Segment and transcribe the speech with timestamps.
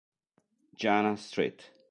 [0.77, 1.69] Jana Street.